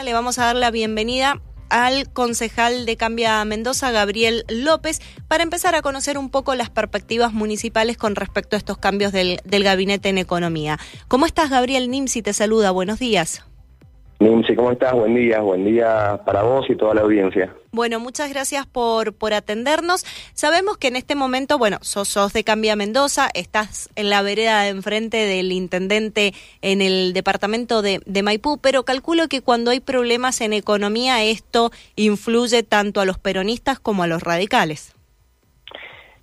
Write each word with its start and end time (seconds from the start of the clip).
Le 0.00 0.14
vamos 0.14 0.38
a 0.38 0.46
dar 0.46 0.56
la 0.56 0.70
bienvenida 0.70 1.40
al 1.68 2.10
concejal 2.12 2.86
de 2.86 2.96
Cambia 2.96 3.44
Mendoza, 3.44 3.92
Gabriel 3.92 4.44
López, 4.48 5.00
para 5.28 5.44
empezar 5.44 5.74
a 5.76 5.82
conocer 5.82 6.18
un 6.18 6.30
poco 6.30 6.54
las 6.54 6.70
perspectivas 6.70 7.32
municipales 7.32 7.98
con 7.98 8.16
respecto 8.16 8.56
a 8.56 8.58
estos 8.58 8.78
cambios 8.78 9.12
del, 9.12 9.38
del 9.44 9.62
gabinete 9.62 10.08
en 10.08 10.18
economía. 10.18 10.78
¿Cómo 11.08 11.26
estás, 11.26 11.50
Gabriel 11.50 11.90
Nimsi? 11.90 12.22
Te 12.22 12.32
saluda. 12.32 12.72
Buenos 12.72 12.98
días. 12.98 13.44
Nimsi, 14.22 14.54
¿cómo 14.54 14.70
estás? 14.70 14.92
Buen 14.92 15.16
día, 15.16 15.40
buen 15.40 15.64
día 15.64 16.20
para 16.24 16.42
vos 16.42 16.64
y 16.68 16.76
toda 16.76 16.94
la 16.94 17.00
audiencia. 17.00 17.52
Bueno, 17.72 17.98
muchas 17.98 18.30
gracias 18.30 18.66
por, 18.66 19.14
por 19.14 19.34
atendernos. 19.34 20.04
Sabemos 20.32 20.78
que 20.78 20.88
en 20.88 20.96
este 20.96 21.16
momento, 21.16 21.58
bueno, 21.58 21.78
sos, 21.80 22.08
sos 22.08 22.32
de 22.32 22.44
Cambia 22.44 22.76
Mendoza, 22.76 23.28
estás 23.34 23.90
en 23.96 24.10
la 24.10 24.22
vereda 24.22 24.62
de 24.62 24.68
enfrente 24.68 25.16
del 25.16 25.50
intendente 25.50 26.34
en 26.60 26.82
el 26.82 27.12
departamento 27.14 27.82
de, 27.82 28.00
de 28.06 28.22
Maipú, 28.22 28.58
pero 28.58 28.84
calculo 28.84 29.26
que 29.26 29.42
cuando 29.42 29.72
hay 29.72 29.80
problemas 29.80 30.40
en 30.40 30.52
economía 30.52 31.24
esto 31.24 31.72
influye 31.96 32.62
tanto 32.62 33.00
a 33.00 33.04
los 33.04 33.18
peronistas 33.18 33.80
como 33.80 34.04
a 34.04 34.06
los 34.06 34.22
radicales. 34.22 34.94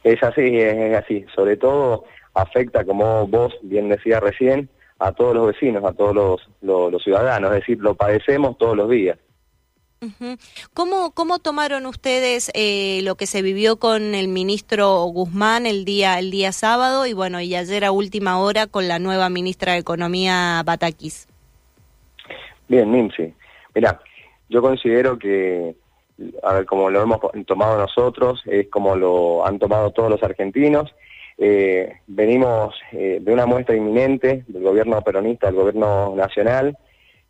Es 0.05 0.23
así, 0.23 0.57
es 0.57 0.95
así. 0.95 1.25
Sobre 1.35 1.57
todo 1.57 2.05
afecta, 2.33 2.85
como 2.85 3.27
vos 3.27 3.53
bien 3.61 3.89
decías 3.89 4.21
recién, 4.21 4.69
a 4.99 5.11
todos 5.13 5.33
los 5.33 5.47
vecinos, 5.47 5.83
a 5.83 5.93
todos 5.93 6.13
los, 6.13 6.91
los, 6.91 7.03
ciudadanos, 7.03 7.51
es 7.53 7.61
decir, 7.61 7.79
lo 7.79 7.95
padecemos 7.95 8.57
todos 8.57 8.75
los 8.75 8.89
días. 8.89 9.17
¿Cómo, 10.73 11.11
¿Cómo 11.11 11.39
tomaron 11.39 11.85
ustedes 11.85 12.51
eh, 12.53 13.01
lo 13.03 13.15
que 13.15 13.25
se 13.25 13.41
vivió 13.41 13.79
con 13.79 14.15
el 14.15 14.29
ministro 14.29 15.03
Guzmán 15.05 15.65
el 15.65 15.83
día, 15.83 16.19
el 16.19 16.31
día 16.31 16.53
sábado 16.53 17.05
y 17.05 17.11
bueno, 17.11 17.41
y 17.41 17.55
ayer 17.55 17.83
a 17.83 17.91
última 17.91 18.39
hora 18.39 18.67
con 18.67 18.87
la 18.87 18.99
nueva 18.99 19.29
ministra 19.29 19.73
de 19.73 19.79
Economía, 19.79 20.61
Batakis? 20.65 21.27
Bien, 22.69 22.89
Nimsi. 22.89 23.33
Mira, 23.75 23.99
yo 24.47 24.61
considero 24.61 25.19
que, 25.19 25.75
a 26.43 26.53
ver, 26.53 26.65
como 26.65 26.89
lo 26.89 27.01
hemos 27.01 27.19
tomado 27.45 27.77
nosotros, 27.77 28.41
es 28.45 28.69
como 28.69 28.95
lo 28.95 29.45
han 29.45 29.59
tomado 29.59 29.91
todos 29.91 30.09
los 30.09 30.23
argentinos, 30.23 30.93
eh, 31.41 31.93
venimos 32.05 32.75
eh, 32.91 33.19
de 33.21 33.31
una 33.31 33.45
muestra 33.45 33.73
inminente 33.73 34.43
del 34.47 34.61
gobierno 34.61 35.01
peronista, 35.01 35.47
del 35.47 35.55
gobierno 35.55 36.13
nacional, 36.13 36.77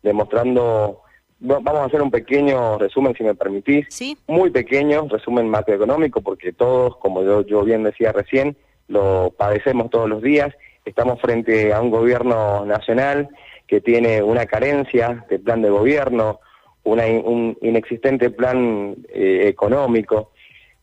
demostrando, 0.02 1.02
vamos 1.38 1.74
a 1.74 1.84
hacer 1.84 2.02
un 2.02 2.10
pequeño 2.10 2.76
resumen, 2.76 3.14
si 3.16 3.22
me 3.22 3.36
permitís, 3.36 3.86
¿Sí? 3.88 4.18
muy 4.26 4.50
pequeño, 4.50 5.06
resumen 5.08 5.48
macroeconómico, 5.48 6.22
porque 6.22 6.52
todos, 6.52 6.96
como 6.96 7.22
yo, 7.22 7.46
yo 7.46 7.62
bien 7.62 7.84
decía 7.84 8.10
recién, 8.10 8.56
lo 8.88 9.32
padecemos 9.38 9.90
todos 9.90 10.08
los 10.08 10.20
días, 10.20 10.52
estamos 10.84 11.20
frente 11.20 11.72
a 11.72 11.80
un 11.80 11.90
gobierno 11.90 12.66
nacional 12.66 13.28
que 13.68 13.80
tiene 13.80 14.24
una 14.24 14.46
carencia 14.46 15.24
de 15.30 15.38
plan 15.38 15.62
de 15.62 15.70
gobierno, 15.70 16.40
una, 16.82 17.04
un 17.06 17.56
inexistente 17.62 18.30
plan 18.30 18.96
eh, 19.08 19.42
económico, 19.46 20.32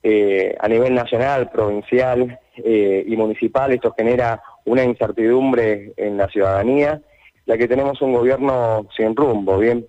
eh, 0.01 0.55
a 0.57 0.69
nivel 0.69 0.93
nacional, 0.93 1.49
provincial 1.49 2.39
eh, 2.63 3.03
y 3.05 3.15
municipal, 3.15 3.71
esto 3.71 3.93
genera 3.97 4.41
una 4.65 4.83
incertidumbre 4.83 5.93
en 5.97 6.17
la 6.17 6.27
ciudadanía, 6.27 7.01
ya 7.45 7.57
que 7.57 7.67
tenemos 7.67 8.01
un 8.01 8.13
gobierno 8.13 8.87
sin 8.95 9.15
rumbo, 9.15 9.57
¿bien? 9.57 9.85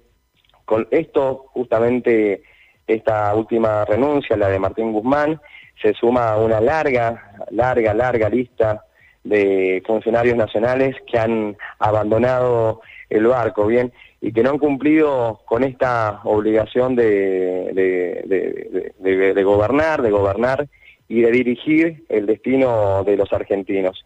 Con 0.64 0.86
esto, 0.91 1.46
justamente, 1.52 2.42
esta 2.86 3.34
última 3.34 3.84
renuncia, 3.84 4.36
la 4.36 4.48
de 4.48 4.58
Martín 4.58 4.92
Guzmán, 4.92 5.41
se 5.80 5.94
suma 5.94 6.30
a 6.30 6.39
una 6.39 6.61
larga, 6.61 7.33
larga, 7.50 7.94
larga 7.94 8.28
lista 8.28 8.84
de 9.24 9.83
funcionarios 9.86 10.36
nacionales 10.36 10.96
que 11.06 11.19
han 11.19 11.56
abandonado 11.78 12.80
el 13.11 13.27
barco, 13.27 13.66
¿bien? 13.66 13.92
Y 14.20 14.33
que 14.33 14.42
no 14.42 14.50
han 14.50 14.58
cumplido 14.58 15.41
con 15.44 15.64
esta 15.64 16.20
obligación 16.24 16.96
de, 16.96 17.72
de, 18.98 19.42
gobernar, 19.44 20.02
de 20.02 20.11
gobernar 20.11 20.69
y 21.09 21.23
de 21.23 21.31
dirigir 21.31 22.05
el 22.09 22.27
destino 22.27 23.03
de 23.05 23.17
los 23.17 23.33
argentinos. 23.33 24.05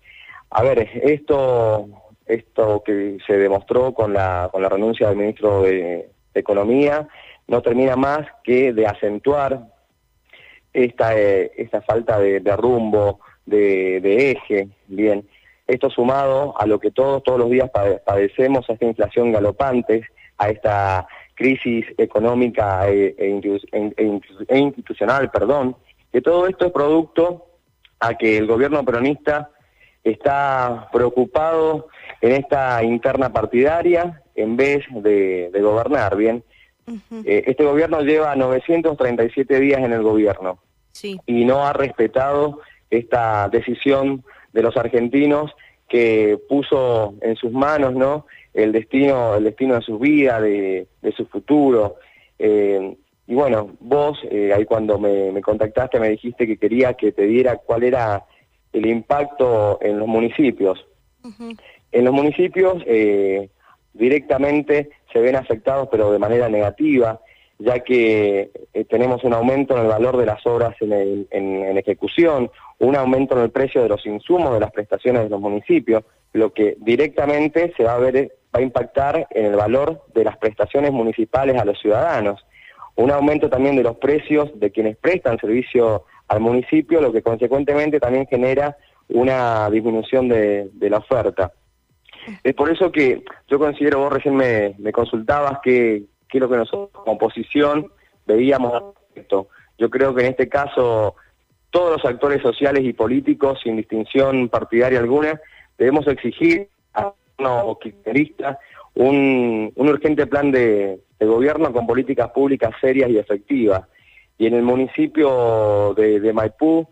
A 0.50 0.62
ver, 0.62 0.88
esto, 1.02 1.88
esto 2.26 2.82
que 2.84 3.18
se 3.26 3.36
demostró 3.36 3.92
con 3.92 4.12
la, 4.12 4.48
con 4.52 4.62
la 4.62 4.68
renuncia 4.68 5.08
del 5.08 5.18
ministro 5.18 5.62
de, 5.62 6.08
Economía 6.34 7.06
no 7.46 7.60
termina 7.60 7.94
más 7.94 8.26
que 8.42 8.72
de 8.72 8.86
acentuar 8.86 9.68
esta, 10.72 11.14
eh, 11.14 11.52
esta 11.58 11.82
falta 11.82 12.18
de, 12.18 12.40
rumbo, 12.56 13.20
de, 13.44 14.30
eje, 14.30 14.68
bien. 14.86 15.28
Esto 15.66 15.90
sumado 15.90 16.58
a 16.58 16.64
lo 16.64 16.80
que 16.80 16.90
todos, 16.90 17.22
todos 17.22 17.38
los 17.38 17.50
días 17.50 17.70
padecemos, 18.06 18.64
a 18.70 18.72
esta 18.72 18.86
inflación 18.86 19.30
galopante, 19.30 20.06
a 20.38 20.48
esta 20.48 21.06
crisis 21.34 21.84
económica 21.98 22.88
e, 22.88 23.14
e, 23.18 23.60
e, 23.72 24.20
e 24.48 24.58
institucional, 24.58 25.30
perdón, 25.30 25.76
que 26.12 26.20
todo 26.20 26.46
esto 26.46 26.66
es 26.66 26.72
producto 26.72 27.46
a 27.98 28.14
que 28.14 28.36
el 28.36 28.46
gobierno 28.46 28.84
peronista 28.84 29.50
está 30.04 30.88
preocupado 30.92 31.88
en 32.20 32.32
esta 32.32 32.82
interna 32.82 33.32
partidaria 33.32 34.22
en 34.34 34.56
vez 34.56 34.84
de, 34.90 35.50
gobernar, 35.60 36.16
¿bien? 36.16 36.44
Eh, 37.24 37.44
este 37.46 37.64
gobierno 37.64 38.00
lleva 38.02 38.34
937 38.34 39.60
días 39.60 39.80
en 39.80 39.92
el 39.92 40.02
gobierno 40.02 40.58
y 41.26 41.44
no 41.44 41.64
ha 41.64 41.72
respetado 41.72 42.60
esta 42.90 43.48
decisión 43.48 44.24
de 44.52 44.62
los 44.62 44.76
argentinos 44.76 45.52
que 45.88 46.38
puso 46.48 47.14
en 47.20 47.36
sus 47.36 47.52
manos, 47.52 47.94
¿no? 47.94 48.26
El 48.52 48.72
destino, 48.72 49.36
el 49.36 49.44
destino 49.44 49.76
de 49.76 49.82
su 49.82 49.98
vida, 49.98 50.40
de, 50.40 50.86
de 51.00 51.12
su 51.12 51.26
futuro. 51.26 51.96
Eh, 52.38 52.96
y 53.26 53.34
bueno, 53.34 53.70
vos 53.80 54.18
eh, 54.30 54.52
ahí 54.52 54.64
cuando 54.64 54.98
me, 54.98 55.40
contactaste 55.42 56.00
me 56.00 56.08
dijiste 56.08 56.46
que 56.46 56.56
quería 56.56 56.94
que 56.94 57.12
te 57.12 57.26
diera 57.26 57.56
cuál 57.56 57.84
era 57.84 58.24
el 58.72 58.86
impacto 58.86 59.78
en 59.80 59.98
los 59.98 60.08
municipios. 60.08 60.84
En 61.92 62.04
los 62.04 62.12
municipios 62.12 62.82
eh, 62.86 63.48
directamente 63.92 64.90
se 65.12 65.20
ven 65.20 65.36
afectados 65.36 65.88
pero 65.90 66.10
de 66.10 66.18
manera 66.18 66.48
negativa, 66.48 67.20
ya 67.58 67.80
que 67.80 68.50
eh, 68.74 68.84
tenemos 68.86 69.22
un 69.22 69.34
aumento 69.34 69.76
en 69.76 69.82
el 69.82 69.88
valor 69.88 70.16
de 70.16 70.26
las 70.26 70.44
obras 70.46 70.74
en, 70.80 71.26
en, 71.30 71.78
ejecución, 71.78 72.50
un 72.80 72.96
aumento 72.96 73.36
en 73.36 73.44
el 73.44 73.50
precio 73.50 73.82
de 73.82 73.88
los 73.88 74.04
insumos 74.04 74.52
de 74.52 74.60
las 74.60 74.72
prestaciones 74.72 75.22
de 75.22 75.28
los 75.28 75.40
municipios, 75.40 76.02
lo 76.32 76.52
que 76.52 76.76
directamente 76.80 77.72
se 77.76 77.84
va 77.84 77.94
a 77.94 77.98
ver, 77.98 78.32
va 78.54 78.58
a 78.58 78.62
impactar 78.62 79.28
en 79.30 79.46
el 79.46 79.54
valor 79.54 80.02
de 80.12 80.24
las 80.24 80.38
prestaciones 80.38 80.90
municipales 80.90 81.56
a 81.56 81.64
los 81.64 81.78
ciudadanos 81.78 82.44
un 82.96 83.10
aumento 83.10 83.48
también 83.48 83.76
de 83.76 83.82
los 83.82 83.96
precios 83.96 84.50
de 84.58 84.70
quienes 84.70 84.96
prestan 84.96 85.38
servicio 85.38 86.04
al 86.28 86.40
municipio, 86.40 87.00
lo 87.00 87.12
que 87.12 87.22
consecuentemente 87.22 88.00
también 88.00 88.26
genera 88.26 88.76
una 89.08 89.68
disminución 89.70 90.28
de, 90.28 90.70
la 90.78 90.98
oferta. 90.98 91.52
Es 92.44 92.54
por 92.54 92.70
eso 92.70 92.92
que 92.92 93.22
yo 93.48 93.58
considero, 93.58 93.98
vos 93.98 94.12
recién 94.12 94.36
me, 94.36 94.92
consultabas 94.92 95.58
qué 95.62 96.04
es 96.32 96.40
lo 96.40 96.48
que 96.48 96.56
nosotros 96.56 96.90
como 96.92 97.12
oposición 97.12 97.90
veíamos 98.26 98.94
esto. 99.14 99.48
Yo 99.78 99.90
creo 99.90 100.14
que 100.14 100.22
en 100.22 100.30
este 100.30 100.48
caso 100.48 101.16
todos 101.70 101.92
los 101.92 102.04
actores 102.04 102.42
sociales 102.42 102.84
y 102.84 102.92
políticos, 102.92 103.60
sin 103.62 103.76
distinción 103.76 104.48
partidaria 104.48 104.98
alguna, 104.98 105.40
debemos 105.78 106.06
exigir 106.06 106.68
a 106.94 107.12
los 107.38 107.78
kirchneristas 107.78 108.58
un, 108.94 109.72
un 109.74 109.88
urgente 109.88 110.26
plan 110.26 110.52
de, 110.52 111.00
gobierno 111.28 111.72
con 111.72 111.86
políticas 111.86 112.30
públicas 112.30 112.72
serias 112.80 113.10
y 113.10 113.18
efectivas. 113.18 113.82
Y 114.38 114.46
en 114.46 114.54
el 114.54 114.62
municipio 114.62 115.94
de, 115.96 116.32
Maipú, 116.32 116.88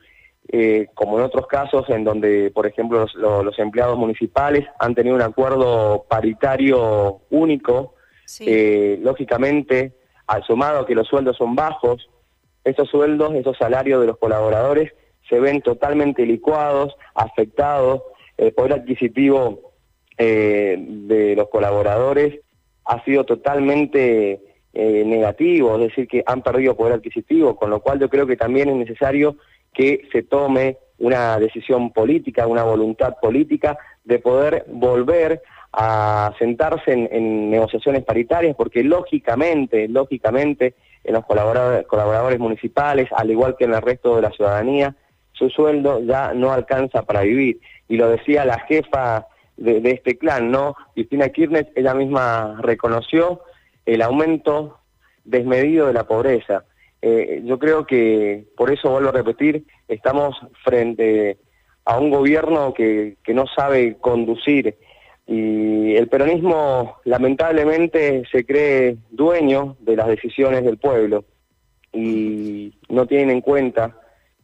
eh, 0.48 0.88
como 0.94 1.18
en 1.18 1.24
otros 1.24 1.46
casos 1.46 1.88
en 1.88 2.04
donde, 2.04 2.50
por 2.50 2.66
ejemplo, 2.66 3.06
los, 3.14 3.58
empleados 3.58 3.98
municipales 3.98 4.66
han 4.78 4.94
tenido 4.94 5.16
un 5.16 5.22
acuerdo 5.22 6.04
paritario 6.08 7.20
único, 7.30 7.94
eh, 8.41 8.98
lógicamente, 9.02 9.94
al 10.26 10.44
sumado 10.44 10.86
que 10.86 10.94
los 10.94 11.09
sueldos 11.09 11.36
son 11.36 11.56
bajos, 11.56 12.09
esos 12.62 12.88
sueldos, 12.88 13.34
esos 13.34 13.56
salarios 13.56 14.00
de 14.00 14.06
los 14.06 14.18
colaboradores 14.18 14.92
se 15.28 15.41
ven 15.41 15.62
totalmente 15.62 16.26
licuados, 16.26 16.94
afectados, 17.15 18.03
el 18.36 18.53
poder 18.53 18.74
adquisitivo 18.74 19.72
eh, 20.18 20.76
de 20.78 21.34
los 21.36 21.48
colaboradores 21.48 22.41
ha 22.91 23.04
sido 23.04 23.25
totalmente 23.25 24.41
eh, 24.72 25.04
negativo, 25.07 25.77
es 25.77 25.83
decir, 25.83 26.09
que 26.09 26.25
han 26.27 26.42
perdido 26.42 26.77
poder 26.77 26.95
adquisitivo, 26.95 27.54
con 27.54 27.71
lo 27.71 27.81
cual 27.81 28.01
yo 28.01 28.10
creo 28.10 28.27
que 28.27 28.37
también 28.37 28.69
es 28.69 28.75
necesario 28.75 29.37
que 29.72 30.09
se 30.10 30.25
tome 30.25 30.78
una 30.98 31.39
decisión 31.39 31.92
política, 31.92 32.48
una 32.48 32.65
voluntad 32.65 33.15
política 33.22 33.78
de 34.03 34.19
poder 34.19 34.65
volver 34.66 35.41
a 35.72 36.34
sentarse 36.41 36.92
en, 36.92 37.48
negociaciones 37.48 38.03
paritarias, 38.03 38.57
porque 38.57 38.83
lógicamente, 38.83 39.86
lógicamente, 39.86 40.75
en 41.04 41.15
los 41.15 41.25
colaboradores, 41.25 41.86
colaboradores 41.86 42.41
municipales, 42.41 43.09
al 43.15 43.31
igual 43.31 43.54
que 43.57 43.66
en 43.66 43.75
el 43.75 43.83
resto 43.83 44.16
de 44.16 44.22
la 44.22 44.33
ciudadanía, 44.33 44.97
su 45.33 45.48
sueldo 45.48 46.01
ya 46.01 46.34
no 46.34 46.51
alcanza 46.51 47.03
para 47.03 47.21
vivir. 47.21 47.60
Y 47.89 47.97
lo 47.97 48.09
decía 48.09 48.45
la 48.45 48.59
jefa 48.59 49.28
de, 49.60 49.91
este 49.91 50.18
clan, 50.18 50.51
¿no? 50.51 50.74
Cristina 50.95 51.28
Kirchner, 51.28 51.71
ella 51.77 51.95
misma 51.95 52.59
reconoció 52.60 53.42
el 53.86 54.03
aumento 54.03 54.78
desmedido 55.24 55.86
de 55.86 55.92
la 55.92 56.04
pobreza. 56.04 56.65
Eh, 57.03 57.42
yo 57.45 57.59
creo 57.59 57.86
que, 57.86 58.47
por 58.57 58.72
eso 58.72 58.91
vuelvo 58.91 59.10
a 59.10 59.12
repetir, 59.12 59.65
estamos 59.86 60.36
frente 60.65 61.39
a 61.84 61.98
un 61.98 62.10
gobierno 62.10 62.74
que, 62.74 63.16
que 63.22 63.34
no 63.34 63.47
sabe 63.47 63.97
conducir 64.01 64.77
y 65.27 65.95
el 65.95 66.09
peronismo 66.09 66.97
lamentablemente 67.04 68.24
se 68.33 68.45
cree 68.45 68.97
dueño 69.10 69.77
de 69.78 69.95
las 69.95 70.09
decisiones 70.09 70.65
del 70.65 70.77
pueblo 70.77 71.24
y 71.92 72.74
no 72.89 73.07
tienen 73.07 73.30
en 73.30 73.41
cuenta 73.41 73.97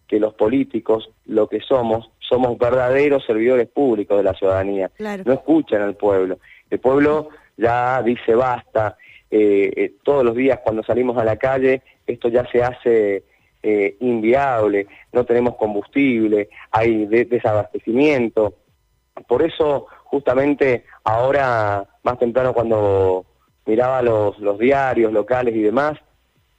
que 0.07 0.21
los 0.21 0.35
políticos, 0.35 1.11
lo 1.25 1.49
que 1.49 1.61
somos, 1.61 2.11
somos 2.29 2.59
verdaderos 2.59 3.25
servidores 3.25 3.69
públicos 3.69 4.17
de 4.17 4.25
la 4.25 4.35
ciudadanía. 4.35 4.91
No 5.25 5.33
escuchan 5.33 5.83
al 5.83 5.97
pueblo. 5.97 6.39
El 6.71 6.81
pueblo 6.81 7.29
ya 7.57 8.03
dice 8.03 8.35
basta. 8.35 8.97
Eh, 9.31 9.73
eh, 9.77 9.93
todos 10.05 10.25
los 10.25 10.37
días 10.37 10.61
cuando 10.63 10.85
salimos 10.85 11.19
a 11.19 11.25
la 11.25 11.37
calle 11.37 11.83
esto 12.07 12.29
ya 12.29 12.49
se 12.51 12.63
hace 12.63 13.25
eh, 13.63 13.97
inviable, 14.01 14.87
no 15.13 15.25
tenemos 15.25 15.57
combustible, 15.57 16.49
hay 16.71 17.07
desabastecimiento. 17.07 18.55
Por 19.27 19.43
eso 19.43 19.87
justamente 20.05 20.85
ahora, 21.03 21.85
más 22.05 22.19
temprano 22.19 22.53
cuando 22.53 23.27
miraba 23.65 24.03
los, 24.03 24.39
los 24.39 24.59
diarios 24.59 25.13
locales 25.13 25.55
y 25.57 25.63
demás, 25.63 25.99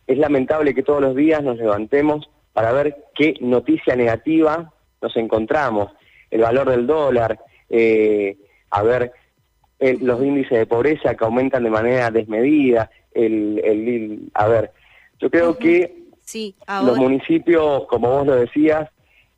es 0.06 0.18
lamentable 0.18 0.74
que 0.74 0.84
todos 0.84 1.02
los 1.02 1.16
días 1.16 1.42
nos 1.42 1.58
levantemos 1.58 2.30
para 2.52 2.74
ver 2.74 3.06
qué 3.16 3.36
noticia 3.40 3.96
negativa 3.96 4.74
nos 5.02 5.16
encontramos. 5.16 5.92
El 6.30 6.42
valor 6.42 6.70
del 6.70 6.88
dólar, 6.88 7.40
eh, 7.70 8.38
a 8.72 8.84
ver 8.84 9.12
los 9.80 10.24
índices 10.24 10.58
de 10.58 10.66
pobreza 10.66 11.16
que 11.16 11.24
aumentan 11.24 11.64
de 11.64 11.70
manera 11.70 12.10
desmedida, 12.10 12.90
el, 13.14 13.62
el 13.64 14.32
a 14.34 14.48
ver, 14.48 14.72
yo 15.20 15.30
creo 15.30 15.58
que 15.58 16.04
sí, 16.22 16.56
los 16.84 16.98
municipios, 16.98 17.86
como 17.88 18.10
vos 18.10 18.28
lo 18.28 18.36
decías, 18.36 18.90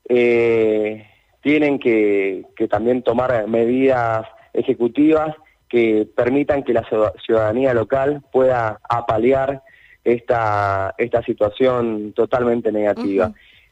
eh, 0.07 1.05
tienen 1.41 1.79
que, 1.79 2.45
que 2.55 2.67
también 2.67 3.03
tomar 3.03 3.47
medidas 3.47 4.25
ejecutivas 4.53 5.35
que 5.69 6.07
permitan 6.15 6.63
que 6.63 6.73
la 6.73 6.85
ciudadanía 7.23 7.73
local 7.73 8.23
pueda 8.31 8.79
apalear 8.89 9.61
esta, 10.03 10.95
esta 10.97 11.21
situación 11.23 12.13
totalmente 12.13 12.71
negativa. 12.71 13.31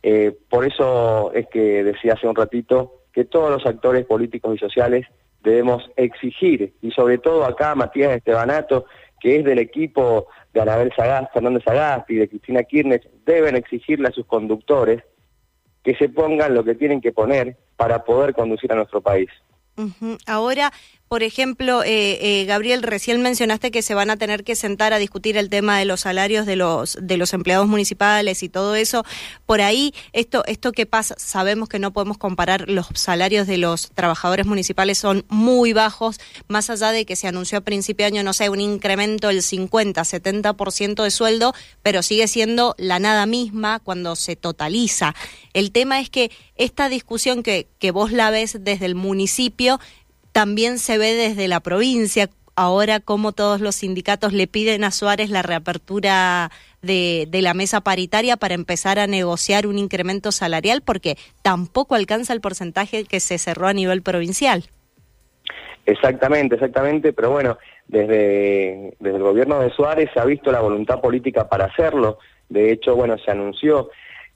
Eh, 0.10 0.34
por 0.48 0.64
eso 0.64 1.34
es 1.34 1.48
que 1.48 1.84
decía 1.84 2.14
hace 2.14 2.28
un 2.28 2.36
ratito 2.36 3.02
que 3.12 3.26
todos 3.26 3.52
los 3.52 3.66
actores 3.66 4.06
políticos 4.06 4.56
y 4.56 4.58
sociales 4.58 5.06
debemos 5.44 5.84
exigir, 5.98 6.76
y 6.82 6.92
sobre 6.92 7.18
todo 7.18 7.44
acá 7.44 7.76
Matías 7.76 8.16
Estebanato, 8.16 8.86
que 9.20 9.36
es 9.36 9.44
del 9.44 9.60
equipo 9.60 10.28
de 10.54 10.62
Anabel 10.62 10.94
Sagaz, 10.96 11.28
Fernández 11.34 11.66
Sagasti 11.66 12.14
y 12.14 12.18
de 12.20 12.30
Cristina 12.30 12.64
Kirchner, 12.64 13.02
deben 13.26 13.58
exigirle 13.58 14.08
a 14.08 14.14
sus 14.14 14.26
conductores 14.26 15.04
que 15.84 15.94
se 15.96 16.08
pongan 16.08 16.54
lo 16.54 16.64
que 16.64 16.76
tienen 16.76 17.02
que 17.02 17.12
poner 17.12 17.58
para 17.76 18.06
poder 18.06 18.34
conducir 18.34 18.72
a 18.72 18.76
nuestro 18.76 19.02
país. 19.02 19.30
Ahora, 20.26 20.72
por 21.08 21.24
ejemplo, 21.24 21.84
eh, 21.84 22.42
eh, 22.42 22.46
Gabriel, 22.46 22.84
recién 22.84 23.22
mencionaste 23.22 23.72
que 23.72 23.82
se 23.82 23.94
van 23.94 24.10
a 24.10 24.18
tener 24.18 24.44
que 24.44 24.56
sentar 24.56 24.92
a 24.92 24.98
discutir 24.98 25.38
el 25.38 25.50
tema 25.50 25.80
de 25.80 25.86
los 25.86 26.02
salarios 26.02 26.46
de 26.46 26.58
los 26.58 26.98
de 27.02 27.16
los 27.16 27.34
empleados 27.34 27.68
municipales 27.68 28.44
y 28.44 28.50
todo 28.50 28.76
eso. 28.76 29.06
Por 29.46 29.62
ahí, 29.62 29.94
esto 30.12 30.44
esto 30.48 30.74
que 30.74 30.86
pasa, 30.86 31.16
sabemos 31.18 31.70
que 31.70 31.80
no 31.80 31.94
podemos 31.94 32.18
comparar 32.18 32.70
los 32.70 32.88
salarios 32.94 33.48
de 33.48 33.58
los 33.58 33.90
trabajadores 33.92 34.46
municipales 34.46 34.98
son 34.98 35.26
muy 35.30 35.72
bajos, 35.72 36.20
más 36.50 36.70
allá 36.70 36.92
de 36.92 37.06
que 37.06 37.16
se 37.16 37.28
anunció 37.28 37.60
a 37.60 37.62
principio 37.62 38.04
de 38.04 38.08
año, 38.08 38.24
no 38.24 38.34
sé, 38.34 38.50
un 38.50 38.60
incremento 38.60 39.30
del 39.30 39.44
50, 39.44 40.02
70% 40.02 41.04
de 41.04 41.12
sueldo, 41.12 41.54
pero 41.84 42.04
sigue 42.04 42.28
siendo 42.28 42.76
la 42.78 43.00
nada 43.00 43.26
misma 43.26 43.80
cuando 43.80 44.18
se 44.18 44.36
totaliza. 44.36 45.16
El 45.54 45.72
tema 45.72 46.02
es 46.02 46.10
que 46.10 46.32
esta 46.56 46.90
discusión 46.90 47.44
que 47.44 47.68
que 47.80 47.92
vos 47.92 48.12
la 48.12 48.30
ves 48.32 48.58
desde 48.60 48.86
el 48.88 48.96
municipio 48.96 49.80
también 50.38 50.78
se 50.78 51.00
ve 51.00 51.16
desde 51.16 51.48
la 51.48 51.62
provincia 51.62 52.30
ahora 52.56 53.00
como 53.00 53.32
todos 53.32 53.60
los 53.60 53.74
sindicatos 53.74 54.34
le 54.34 54.46
piden 54.46 54.84
a 54.84 54.92
Suárez 54.92 55.32
la 55.32 55.42
reapertura 55.42 56.52
de, 56.84 57.28
la 57.32 57.56
mesa 57.56 57.82
paritaria 57.82 58.38
para 58.38 58.54
empezar 58.54 59.00
a 59.00 59.08
negociar 59.08 59.66
un 59.66 59.80
incremento 59.80 60.32
salarial 60.32 60.84
porque 60.86 61.16
tampoco 61.42 61.96
alcanza 61.96 62.34
el 62.34 62.42
porcentaje 62.42 63.06
que 63.06 63.20
se 63.20 63.40
cerró 63.40 63.66
a 63.66 63.74
nivel 63.74 64.04
provincial. 64.04 64.66
Exactamente, 65.88 66.54
exactamente, 66.54 67.14
pero 67.14 67.32
bueno, 67.32 67.58
desde, 67.88 68.94
desde 69.00 69.18
el 69.18 69.24
gobierno 69.24 69.60
de 69.60 69.72
Suárez 69.72 70.12
se 70.14 70.20
ha 70.20 70.26
visto 70.26 70.52
la 70.52 70.60
voluntad 70.60 71.02
política 71.02 71.50
para 71.50 71.66
hacerlo. 71.66 72.20
De 72.48 72.72
hecho, 72.72 72.96
bueno, 72.96 73.18
se 73.18 73.32
anunció 73.32 73.90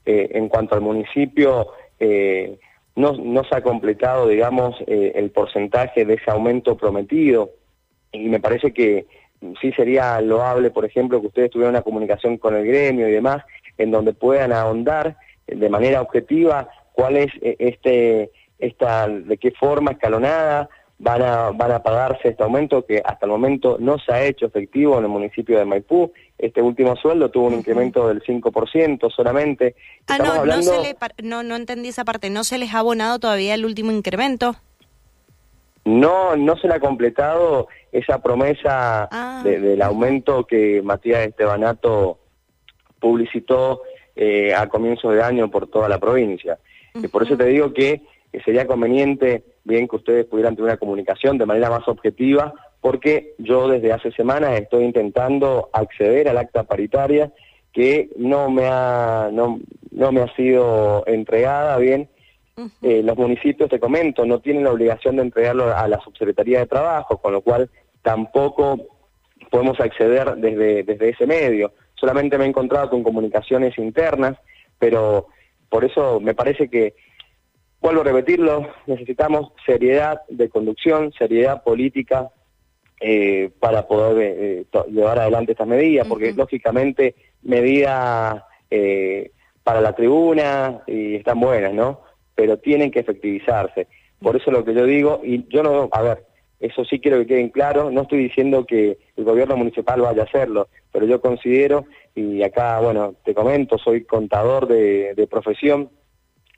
eh, 0.04 0.30
en 0.32 0.48
cuanto 0.48 0.74
al 0.74 0.80
municipio 0.80 1.68
eh, 2.00 2.58
no, 2.94 3.12
no 3.12 3.44
se 3.44 3.56
ha 3.56 3.62
completado, 3.62 4.28
digamos, 4.28 4.76
eh, 4.86 5.12
el 5.14 5.30
porcentaje 5.30 6.04
de 6.04 6.14
ese 6.14 6.30
aumento 6.30 6.76
prometido. 6.76 7.50
Y 8.12 8.28
me 8.28 8.40
parece 8.40 8.72
que 8.72 9.06
sí 9.60 9.72
sería 9.72 10.20
loable, 10.20 10.70
por 10.70 10.84
ejemplo, 10.84 11.20
que 11.20 11.28
ustedes 11.28 11.50
tuvieran 11.50 11.74
una 11.74 11.82
comunicación 11.82 12.36
con 12.36 12.54
el 12.54 12.66
gremio 12.66 13.08
y 13.08 13.12
demás, 13.12 13.44
en 13.78 13.90
donde 13.90 14.12
puedan 14.12 14.52
ahondar 14.52 15.16
de 15.46 15.68
manera 15.68 16.00
objetiva 16.00 16.68
cuál 16.92 17.16
es 17.16 17.32
eh, 17.40 17.56
este, 17.58 18.30
esta, 18.58 19.08
de 19.08 19.36
qué 19.38 19.50
forma 19.52 19.92
escalonada 19.92 20.68
van 21.02 21.20
a, 21.20 21.50
van 21.50 21.72
a 21.72 21.82
pagarse 21.82 22.28
este 22.28 22.44
aumento 22.44 22.86
que 22.86 23.02
hasta 23.04 23.26
el 23.26 23.32
momento 23.32 23.76
no 23.80 23.98
se 23.98 24.12
ha 24.12 24.24
hecho 24.24 24.46
efectivo 24.46 24.98
en 24.98 25.04
el 25.04 25.10
municipio 25.10 25.58
de 25.58 25.64
Maipú. 25.64 26.12
Este 26.38 26.62
último 26.62 26.94
sueldo 26.94 27.28
tuvo 27.28 27.48
un 27.48 27.54
incremento 27.54 28.06
del 28.06 28.22
5% 28.22 29.12
solamente. 29.12 29.74
Ah, 30.06 30.18
no, 30.18 30.44
no, 30.46 30.62
se 30.62 30.80
le, 30.80 30.96
no, 31.24 31.42
no 31.42 31.56
entendí 31.56 31.88
esa 31.88 32.04
parte. 32.04 32.30
¿No 32.30 32.44
se 32.44 32.56
les 32.56 32.72
ha 32.72 32.78
abonado 32.78 33.18
todavía 33.18 33.54
el 33.54 33.64
último 33.64 33.90
incremento? 33.90 34.54
No, 35.84 36.36
no 36.36 36.56
se 36.56 36.68
le 36.68 36.74
ha 36.74 36.80
completado 36.80 37.66
esa 37.90 38.22
promesa 38.22 39.08
ah. 39.10 39.42
del 39.42 39.82
aumento 39.82 40.46
que 40.46 40.82
Matías 40.82 41.26
Estebanato 41.26 42.20
publicitó 43.00 43.82
eh, 44.14 44.54
a 44.54 44.68
comienzos 44.68 45.12
de 45.14 45.22
año 45.22 45.50
por 45.50 45.66
toda 45.66 45.88
la 45.88 45.98
provincia. 45.98 46.60
y 46.94 47.08
por 47.08 47.24
eso 47.24 47.36
te 47.36 47.46
digo 47.46 47.72
que 47.72 48.02
que 48.32 48.40
sería 48.40 48.66
conveniente 48.66 49.44
bien 49.64 49.86
que 49.86 49.96
ustedes 49.96 50.24
pudieran 50.24 50.56
tener 50.56 50.70
una 50.70 50.78
comunicación 50.78 51.38
de 51.38 51.46
manera 51.46 51.70
más 51.70 51.86
objetiva, 51.86 52.54
porque 52.80 53.34
yo 53.38 53.68
desde 53.68 53.92
hace 53.92 54.10
semanas 54.12 54.58
estoy 54.58 54.84
intentando 54.84 55.68
acceder 55.72 56.28
al 56.28 56.38
acta 56.38 56.64
paritaria 56.64 57.30
que 57.72 58.10
no 58.16 58.50
me 58.50 58.66
ha, 58.66 59.30
no, 59.32 59.60
no 59.90 60.12
me 60.12 60.22
ha 60.22 60.34
sido 60.34 61.04
entregada 61.06 61.76
bien. 61.78 62.08
Eh, 62.82 63.02
los 63.02 63.16
municipios, 63.16 63.70
te 63.70 63.80
comento, 63.80 64.26
no 64.26 64.40
tienen 64.40 64.64
la 64.64 64.72
obligación 64.72 65.16
de 65.16 65.22
entregarlo 65.22 65.74
a 65.74 65.88
la 65.88 66.00
Subsecretaría 66.00 66.58
de 66.60 66.66
Trabajo, 66.66 67.16
con 67.18 67.32
lo 67.32 67.40
cual 67.40 67.70
tampoco 68.02 68.78
podemos 69.50 69.80
acceder 69.80 70.36
desde, 70.36 70.82
desde 70.82 71.08
ese 71.10 71.26
medio. 71.26 71.72
Solamente 71.94 72.36
me 72.36 72.44
he 72.44 72.48
encontrado 72.48 72.90
con 72.90 73.02
comunicaciones 73.02 73.78
internas, 73.78 74.36
pero 74.78 75.28
por 75.70 75.84
eso 75.84 76.20
me 76.20 76.34
parece 76.34 76.68
que 76.68 76.94
Vuelvo 77.82 78.02
a 78.02 78.04
repetirlo, 78.04 78.68
necesitamos 78.86 79.50
seriedad 79.66 80.20
de 80.28 80.48
conducción, 80.48 81.12
seriedad 81.18 81.64
política 81.64 82.30
eh, 83.00 83.50
para 83.58 83.88
poder 83.88 84.36
eh, 84.40 84.64
llevar 84.88 85.18
adelante 85.18 85.50
estas 85.50 85.66
medidas, 85.66 86.06
porque 86.06 86.32
lógicamente 86.32 87.16
medidas 87.42 88.40
eh, 88.70 89.32
para 89.64 89.80
la 89.80 89.96
tribuna 89.96 90.82
y 90.86 91.16
están 91.16 91.40
buenas, 91.40 91.74
¿no? 91.74 92.02
Pero 92.36 92.56
tienen 92.58 92.92
que 92.92 93.00
efectivizarse. 93.00 93.88
Por 94.20 94.36
eso 94.36 94.52
lo 94.52 94.64
que 94.64 94.74
yo 94.74 94.86
digo, 94.86 95.20
y 95.24 95.48
yo 95.48 95.64
no, 95.64 95.88
a 95.90 96.02
ver, 96.02 96.24
eso 96.60 96.84
sí 96.84 97.00
quiero 97.00 97.18
que 97.18 97.26
quede 97.26 97.50
claro, 97.50 97.90
no 97.90 98.02
estoy 98.02 98.18
diciendo 98.20 98.64
que 98.64 98.98
el 99.16 99.24
gobierno 99.24 99.56
municipal 99.56 100.00
vaya 100.00 100.22
a 100.22 100.26
hacerlo, 100.26 100.68
pero 100.92 101.04
yo 101.06 101.20
considero, 101.20 101.86
y 102.14 102.44
acá, 102.44 102.78
bueno, 102.78 103.16
te 103.24 103.34
comento, 103.34 103.76
soy 103.76 104.04
contador 104.04 104.68
de, 104.68 105.14
de 105.16 105.26
profesión, 105.26 105.90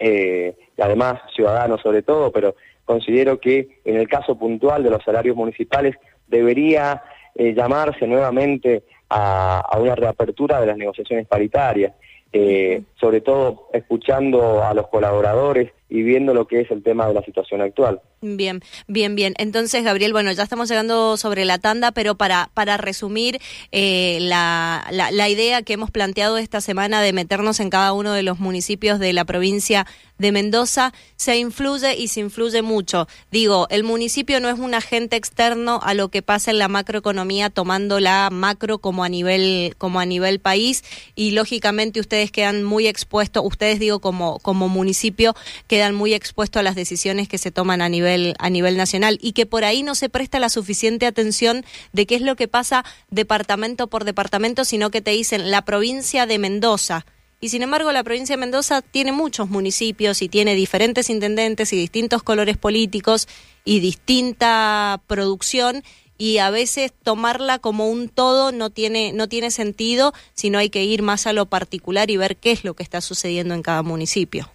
eh, 0.07 0.55
y 0.77 0.83
además 0.83 1.15
ciudadanos 1.35 1.81
sobre 1.81 2.03
todo, 2.03 2.31
pero 2.31 2.57
considero 2.85 3.41
que 3.41 3.81
en 3.87 3.97
el 3.97 4.07
caso 4.07 4.39
puntual 4.39 4.83
de 4.83 4.91
los 4.91 5.03
salarios 5.03 5.35
municipales 5.35 5.97
debería 6.27 7.03
eh, 7.35 7.55
llamarse 7.55 8.07
nuevamente 8.07 8.83
a, 9.09 9.67
una 9.81 9.95
reapertura 9.95 10.61
de 10.61 10.67
las 10.67 10.77
negociaciones 10.77 11.27
paritarias, 11.27 11.95
eh, 12.35 12.83
sobre 13.01 13.23
todo 13.23 13.71
escuchando 13.73 14.63
a 14.63 14.75
los 14.75 14.89
colaboradores 14.89 15.73
y 15.95 16.03
viendo 16.03 16.35
lo 16.35 16.49
que 16.49 16.61
es 16.61 16.71
el 16.73 16.83
tema 16.83 17.07
de 17.07 17.15
la 17.15 17.23
situación 17.23 17.61
actual. 17.61 18.01
Bien, 18.21 18.63
bien, 18.89 19.15
bien. 19.15 19.35
Entonces, 19.39 19.85
Gabriel, 19.85 20.13
bueno, 20.13 20.33
ya 20.33 20.43
estamos 20.43 20.69
llegando 20.69 21.17
sobre 21.17 21.45
la 21.45 21.59
tanda, 21.59 21.93
pero 21.93 22.17
para, 22.17 22.51
para 22.53 22.77
resumir 22.77 23.39
eh, 23.71 24.19
la, 24.21 24.85
la, 24.91 25.13
la, 25.13 25.29
idea 25.29 25.63
que 25.63 25.75
hemos 25.75 25.93
planteado 25.93 26.37
esta 26.37 26.61
semana 26.61 27.01
de 27.01 27.13
meternos 27.13 27.61
en 27.61 27.71
cada 27.71 27.93
uno 27.93 28.13
de 28.13 28.25
los 28.25 28.41
municipios 28.41 28.99
de 28.99 29.13
la 29.13 29.25
provincia 29.25 29.87
de 30.19 30.33
Mendoza, 30.33 30.93
se 31.17 31.37
influye 31.39 31.97
y 31.97 32.09
se 32.09 32.21
influye 32.21 32.63
mucho. 32.63 33.09
Digo, 33.31 33.67
el 33.71 33.85
municipio 33.85 34.41
no 34.41 34.49
es 34.49 34.59
un 34.59 34.75
agente 34.75 35.17
externo 35.17 35.81
a 35.83 35.95
lo 35.95 36.09
que 36.09 36.23
pasa 36.23 36.51
en 36.51 36.59
la 36.59 36.69
macroeconomía, 36.69 37.51
tomando 37.51 37.99
la 38.01 38.31
macro 38.31 38.79
como 38.79 39.03
a 39.05 39.09
nivel, 39.09 39.75
como 39.77 40.01
a 40.01 40.07
nivel 40.07 40.39
país, 40.39 40.85
y 41.15 41.33
lógicamente 41.33 42.01
ustedes 42.01 42.31
quedan 42.31 42.63
muy 42.63 42.87
expuestos, 42.87 43.43
ustedes 43.45 43.81
digo 43.81 43.99
como, 43.99 44.39
como 44.39 44.69
municipio, 44.69 45.35
quedan 45.67 45.84
muy 45.93 46.15
expuestos 46.15 46.61
a 46.61 46.63
las 46.63 46.75
decisiones 46.75 47.29
que 47.29 47.37
se 47.37 47.51
toman 47.51 47.83
a 47.83 47.89
nivel 47.89 48.35
a 48.39 48.49
nivel 48.49 48.77
nacional 48.77 49.19
y 49.21 49.33
que 49.33 49.45
por 49.45 49.65
ahí 49.65 49.83
no 49.83 49.95
se 49.95 50.09
presta 50.09 50.39
la 50.39 50.49
suficiente 50.49 51.05
atención 51.05 51.65
de 51.93 52.07
qué 52.07 52.15
es 52.15 52.23
lo 52.23 52.37
que 52.37 52.49
pasa 52.49 52.85
departamento 53.11 53.89
por 53.89 54.05
departamento, 54.05 54.65
sino 54.65 54.91
que 54.91 55.03
te 55.03 55.11
dicen 55.11 55.51
la 55.51 55.63
provincia 55.67 56.25
de 56.27 56.39
Mendoza. 56.39 57.05
Y 57.41 57.51
sin 57.51 57.63
embargo, 57.63 57.93
la 57.93 58.05
provincia 58.05 58.37
de 58.37 58.41
Mendoza 58.41 58.81
tiene 58.81 59.13
muchos 59.13 59.51
municipios 59.51 60.23
y 60.23 60.31
tiene 60.31 60.55
diferentes 60.55 61.11
intendentes 61.11 61.75
y 61.75 61.77
distintos 61.77 62.23
colores 62.23 62.57
políticos 62.57 63.29
y 63.67 63.81
distinta 63.81 65.03
producción 65.07 65.83
y 66.17 66.39
a 66.39 66.49
veces 66.51 66.93
tomarla 67.03 67.59
como 67.59 67.91
un 67.91 68.09
todo 68.09 68.53
no 68.53 68.71
tiene 68.71 69.13
no 69.13 69.29
tiene 69.29 69.51
sentido, 69.51 70.15
sino 70.33 70.59
hay 70.59 70.71
que 70.71 70.85
ir 70.85 71.03
más 71.03 71.27
a 71.27 71.33
lo 71.33 71.47
particular 71.47 72.11
y 72.11 72.17
ver 72.17 72.37
qué 72.37 72.53
es 72.53 72.65
lo 72.65 72.75
que 72.75 72.83
está 72.83 73.01
sucediendo 73.01 73.55
en 73.55 73.63
cada 73.63 73.83
municipio. 73.83 74.54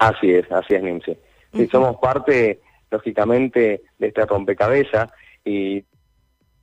Así 0.00 0.32
es, 0.32 0.50
así 0.50 0.74
es, 0.74 0.82
Nancy. 0.82 1.14
Si 1.52 1.66
somos 1.66 1.96
parte, 1.96 2.60
lógicamente, 2.90 3.82
de 3.98 4.06
este 4.06 4.24
rompecabezas 4.24 5.10
y 5.44 5.84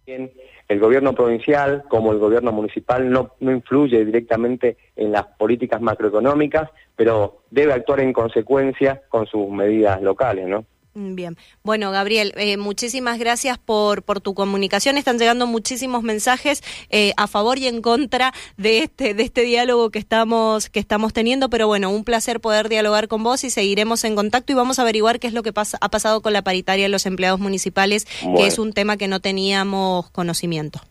el 0.08 0.79
gobierno 0.79 1.13
provincial 1.13 1.84
como 1.88 2.13
el 2.13 2.17
gobierno 2.17 2.51
municipal 2.51 3.08
no, 3.12 3.36
no 3.39 3.51
influye 3.51 4.03
directamente 4.03 4.77
en 4.96 5.12
las 5.12 5.27
políticas 5.27 5.82
macroeconómicas, 5.82 6.72
pero 6.96 7.44
debe 7.51 7.74
actuar 7.74 8.00
en 8.00 8.12
consecuencia 8.12 9.03
con 9.08 9.27
sus 9.27 9.48
medidas 9.50 10.01
locales, 10.01 10.48
¿no? 10.48 10.65
Mm, 10.98 11.13
bien, 11.13 11.38
bueno 11.62 11.92
Gabriel, 11.92 12.34
eh, 12.38 12.58
muchísimas 12.58 13.20
gracias 13.20 13.60
por, 13.60 14.01
por 14.01 14.20
tu 14.20 14.34
comunicación. 14.34 14.98
Están 14.98 15.20
llegando 15.20 15.46
muchísimos 15.46 16.01
mensajes 16.01 16.63
eh, 16.89 17.13
a 17.18 17.27
favor 17.27 17.60
y 17.60 17.68
en 17.68 17.84
contra 17.84 18.34
de 18.58 18.80
este, 18.80 19.13
de 19.13 19.22
este 19.22 19.42
diálogo 19.42 19.92
que 19.92 20.00
estamos, 20.00 20.72
que 20.72 20.80
estamos 20.80 21.13
teniendo, 21.13 21.51
pero 21.51 21.68
bueno, 21.68 21.92
un 21.92 22.04
placer 22.04 22.39
poder 22.39 22.68
dialogar 22.68 23.08
con 23.08 23.22
vos 23.22 23.44
y 23.44 23.51
seguiremos 23.51 24.06
en 24.06 24.16
contacto 24.16 24.51
y 24.54 24.56
vamos 24.56 24.80
a 24.80 24.82
averiguar 24.82 25.20
qué 25.20 25.27
es 25.27 25.34
lo 25.34 25.44
que 25.44 25.54
pasa, 25.54 25.77
ha 25.82 25.89
pasado 25.89 26.22
con 26.22 26.34
la 26.34 26.42
paritaria 26.42 26.86
de 26.86 26.89
los 26.89 27.06
empleados 27.06 27.39
municipales, 27.39 28.06
que 28.36 28.48
es 28.48 28.58
un 28.58 28.74
tema 28.74 28.98
que 28.98 29.08
no 29.08 29.20
teníamos 29.20 30.10
conocimiento. 30.10 30.82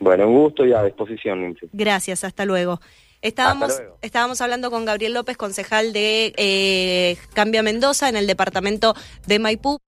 Bueno, 0.00 0.26
un 0.26 0.42
gusto 0.42 0.66
y 0.66 0.72
a 0.72 0.82
disposición. 0.82 1.56
Gracias, 1.72 2.24
hasta 2.24 2.44
luego. 2.44 2.80
Estábamos, 3.22 3.80
estábamos 4.02 4.40
hablando 4.40 4.70
con 4.70 4.84
Gabriel 4.84 5.14
López, 5.14 5.36
concejal 5.36 5.92
de 5.92 6.34
eh, 6.36 7.16
Cambia 7.34 7.62
Mendoza 7.62 8.08
en 8.08 8.16
el 8.16 8.26
departamento 8.26 8.94
de 9.26 9.38
Maipú. 9.38 9.78